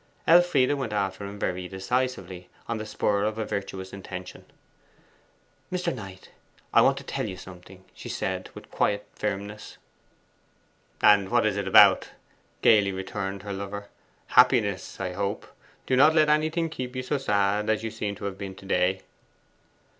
Elfride 0.25 0.73
went 0.73 0.93
after 0.93 1.27
him 1.27 1.37
very 1.37 1.67
decisively, 1.67 2.49
on 2.67 2.79
the 2.79 2.87
spur 2.87 3.23
of 3.23 3.37
a 3.37 3.45
virtuous 3.45 3.93
intention. 3.93 4.45
'Mr. 5.71 5.93
Knight, 5.93 6.31
I 6.73 6.81
want 6.81 6.97
to 6.97 7.03
tell 7.03 7.29
you 7.29 7.37
something,' 7.37 7.85
she 7.93 8.09
said, 8.09 8.49
with 8.55 8.71
quiet 8.71 9.05
firmness. 9.13 9.77
'And 11.03 11.29
what 11.29 11.45
is 11.45 11.55
it 11.55 11.67
about?' 11.67 12.09
gaily 12.63 12.91
returned 12.91 13.43
her 13.43 13.53
lover. 13.53 13.89
'Happiness, 14.29 14.99
I 14.99 15.13
hope. 15.13 15.45
Do 15.85 15.95
not 15.95 16.15
let 16.15 16.29
anything 16.29 16.71
keep 16.71 16.95
you 16.95 17.03
so 17.03 17.19
sad 17.19 17.69
as 17.69 17.83
you 17.83 17.91
seem 17.91 18.15
to 18.15 18.25
have 18.25 18.39
been 18.39 18.55
to 18.55 18.65
day. 18.65 19.01